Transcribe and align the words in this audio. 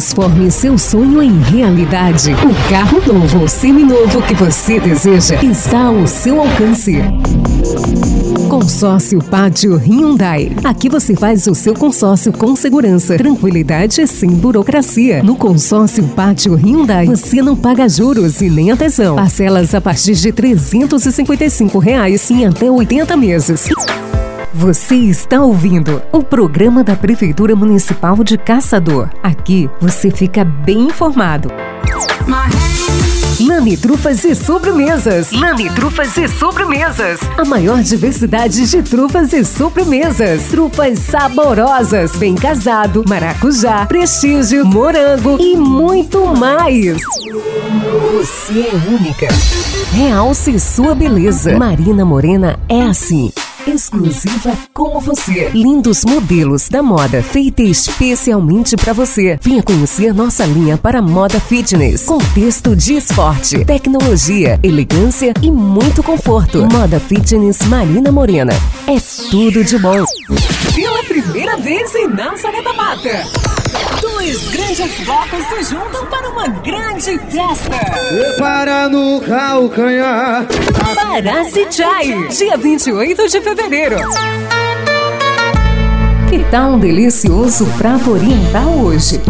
Transforme 0.00 0.50
seu 0.50 0.78
sonho 0.78 1.22
em 1.22 1.42
realidade. 1.42 2.32
O 2.32 2.70
carro 2.70 3.02
novo 3.06 3.40
ou 3.40 3.46
seminovo 3.46 4.22
que 4.22 4.32
você 4.32 4.80
deseja 4.80 5.38
está 5.44 5.88
ao 5.88 6.06
seu 6.06 6.40
alcance. 6.40 6.96
Consórcio 8.48 9.22
Pátio 9.22 9.76
Hyundai. 9.76 10.56
Aqui 10.64 10.88
você 10.88 11.14
faz 11.14 11.46
o 11.46 11.54
seu 11.54 11.74
consórcio 11.74 12.32
com 12.32 12.56
segurança, 12.56 13.18
tranquilidade 13.18 14.00
e 14.00 14.06
sem 14.06 14.30
burocracia. 14.30 15.22
No 15.22 15.36
consórcio 15.36 16.02
Pátio 16.04 16.54
Hyundai, 16.54 17.04
você 17.04 17.42
não 17.42 17.54
paga 17.54 17.86
juros 17.86 18.40
e 18.40 18.48
nem 18.48 18.70
atenção. 18.70 19.16
Parcelas 19.16 19.74
a 19.74 19.82
partir 19.82 20.14
de 20.14 20.32
355 20.32 21.78
reais 21.78 22.30
em 22.30 22.46
até 22.46 22.70
80 22.70 23.18
meses. 23.18 23.68
Você 24.52 24.96
está 24.96 25.40
ouvindo 25.40 26.02
o 26.10 26.24
programa 26.24 26.82
da 26.82 26.96
Prefeitura 26.96 27.54
Municipal 27.54 28.16
de 28.24 28.36
Caçador. 28.36 29.08
Aqui 29.22 29.70
você 29.80 30.10
fica 30.10 30.44
bem 30.44 30.86
informado. 30.86 31.48
Lame 33.40 33.76
Trufas 33.76 34.24
e 34.24 34.34
Sobremesas. 34.34 35.30
Lame 35.30 35.70
Trufas 35.70 36.16
e 36.16 36.26
Sobremesas. 36.26 37.20
A 37.38 37.44
maior 37.44 37.80
diversidade 37.80 38.68
de 38.68 38.82
trufas 38.82 39.32
e 39.32 39.44
sobremesas. 39.44 40.48
Trufas 40.48 40.98
saborosas, 40.98 42.16
bem 42.16 42.34
casado, 42.34 43.04
maracujá, 43.08 43.86
prestígio, 43.86 44.66
morango 44.66 45.38
e 45.40 45.56
muito 45.56 46.26
mais. 46.36 47.00
Você 48.12 48.68
é 48.68 48.74
única. 48.88 49.28
Realce 49.92 50.58
sua 50.58 50.92
beleza. 50.92 51.56
Marina 51.56 52.04
Morena 52.04 52.58
é 52.68 52.82
assim 52.82 53.32
exclusiva 53.70 54.56
como 54.72 55.00
você. 55.00 55.50
Lindos 55.50 56.04
modelos 56.04 56.68
da 56.68 56.82
moda 56.82 57.22
feita 57.22 57.62
especialmente 57.62 58.76
para 58.76 58.92
você. 58.92 59.38
Venha 59.42 59.62
conhecer 59.62 60.12
nossa 60.12 60.44
linha 60.44 60.76
para 60.76 61.00
moda 61.00 61.40
fitness, 61.40 62.04
contexto 62.04 62.74
de 62.74 62.94
esporte, 62.94 63.64
tecnologia, 63.64 64.58
elegância 64.62 65.32
e 65.42 65.50
muito 65.50 66.02
conforto. 66.02 66.66
Moda 66.72 67.00
fitness 67.00 67.62
Marina 67.66 68.10
Morena. 68.10 68.52
É 68.86 68.98
tudo 69.30 69.64
de 69.64 69.78
bom. 69.78 70.04
Primeira 71.30 71.56
vez 71.58 71.94
em 71.94 72.08
Nazaré 72.08 72.60
da 72.60 72.72
Mata. 72.72 73.24
Dois 74.00 74.48
grandes 74.48 75.00
blocos 75.04 75.44
se 75.46 75.62
juntam 75.72 76.04
para 76.06 76.28
uma 76.28 76.48
grande 76.48 77.18
festa. 77.18 77.76
Para 78.36 78.88
no 78.88 79.20
calcanhar. 79.20 80.46
Parasi 80.94 81.66
Chai, 81.70 82.26
dia 82.28 82.56
28 82.56 83.28
de 83.28 83.40
fevereiro. 83.40 83.96
Que 86.28 86.44
tal 86.50 86.72
um 86.72 86.78
delicioso 86.80 87.64
prato 87.78 88.10
oriental 88.10 88.68
hoje? 88.80 89.20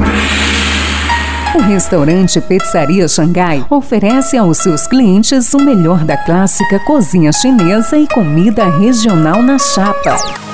O 1.54 1.60
restaurante 1.60 2.40
Pizzaria 2.40 3.08
Xangai 3.08 3.64
oferece 3.68 4.38
aos 4.38 4.56
seus 4.58 4.86
clientes 4.86 5.52
o 5.52 5.58
melhor 5.58 6.04
da 6.04 6.16
clássica 6.16 6.78
cozinha 6.80 7.30
chinesa 7.30 7.98
e 7.98 8.06
comida 8.08 8.70
regional 8.78 9.42
na 9.42 9.58
chapa. 9.58 10.49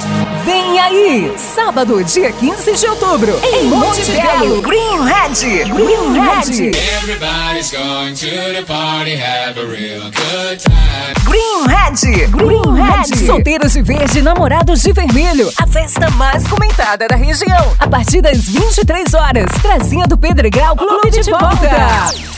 Aí! 0.86 1.32
Sábado, 1.36 2.04
dia 2.04 2.30
15 2.30 2.76
de 2.76 2.86
outubro, 2.86 3.36
em 3.42 3.64
Monte 3.64 4.08
Belo, 4.12 4.62
Green 4.62 5.00
Red! 5.02 5.64
Green 5.64 6.12
Red! 6.12 6.76
Everybody's 6.98 7.72
going 7.72 8.14
to 8.14 8.54
the 8.54 8.62
party, 8.64 9.16
have 9.16 9.58
a 9.60 9.66
real 9.66 10.02
good 10.02 10.60
time. 10.60 11.14
Green 11.24 11.66
Red! 11.66 12.28
Green 12.28 12.72
Red! 12.72 13.26
Solteiros 13.26 13.72
de 13.72 13.82
verde, 13.82 14.22
namorados 14.22 14.80
de 14.80 14.92
vermelho. 14.92 15.52
A 15.60 15.66
festa 15.66 16.08
mais 16.10 16.46
comentada 16.46 17.08
da 17.08 17.16
região. 17.16 17.74
A 17.80 17.88
partir 17.88 18.22
das 18.22 18.46
23 18.46 19.12
horas. 19.12 19.46
Trazinha 19.60 20.06
do 20.06 20.16
Pedregal 20.16 20.76
Clube 20.76 21.10
de 21.10 21.28
volta. 21.28 22.35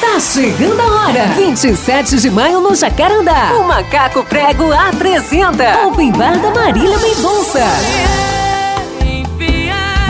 Tá 0.00 0.20
chegando 0.20 0.80
a 0.80 0.86
hora! 1.06 1.26
27 1.36 2.16
de 2.16 2.30
maio 2.30 2.60
no 2.60 2.74
Jacarandá. 2.74 3.52
O 3.54 3.64
Macaco 3.66 4.22
Prego 4.24 4.72
apresenta 4.72 5.86
Open 5.86 6.12
Bar 6.12 6.38
da 6.38 6.50
Marília 6.50 6.98
Mendonça. 6.98 7.60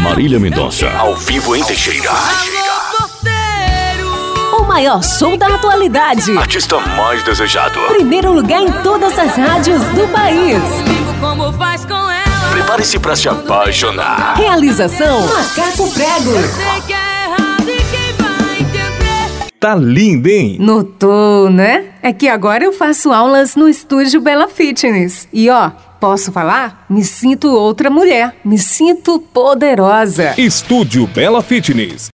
Marília 0.03 0.38
Mendonça, 0.38 0.91
ao 0.91 1.15
vivo 1.16 1.54
em 1.56 1.65
Teixeira. 1.65 2.10
O 4.59 4.62
maior 4.65 5.03
show 5.03 5.37
da 5.37 5.54
atualidade. 5.54 6.37
Artista 6.37 6.78
mais 6.81 7.22
desejado. 7.22 7.78
Primeiro 7.88 8.32
lugar 8.32 8.62
em 8.62 8.72
todas 8.82 9.19
as 9.19 9.37
rádios 9.37 9.82
do 9.94 10.06
país. 10.09 10.60
como 11.20 11.53
faz 11.55 11.84
com 11.84 11.94
ela. 11.94 12.50
Prepare-se 12.53 12.99
para 12.99 13.16
se 13.16 13.28
apaixonar. 13.28 14.34
Realização 14.37 15.26
Macaco 15.26 15.91
Prego. 15.93 17.07
Tá 19.60 19.74
lindo, 19.74 20.28
hein? 20.28 20.56
Notou, 20.60 21.50
né? 21.50 21.86
É 22.00 22.12
que 22.12 22.28
agora 22.28 22.62
eu 22.62 22.72
faço 22.72 23.10
aulas 23.10 23.56
no 23.56 23.69
estúdio 23.69 24.20
Bela 24.20 24.46
Fitness. 24.46 25.26
E 25.32 25.50
ó, 25.50 25.70
posso 25.98 26.30
falar? 26.30 26.86
Me 26.88 27.02
sinto 27.02 27.48
outra 27.48 27.91
mulher. 27.91 28.36
Me 28.44 28.56
sinto 28.56 29.19
poderosa. 29.19 30.32
Estúdio 30.38 31.08
Bela 31.08 31.42
Fitness. 31.42 32.06